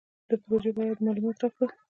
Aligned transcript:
د 0.29 0.31
پروژې 0.43 0.71
په 0.75 0.79
اړه 0.83 0.91
یې 0.91 1.03
مالومات 1.05 1.37
راکړل. 1.41 1.69